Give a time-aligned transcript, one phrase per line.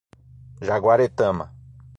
[0.69, 1.45] Jaguaretama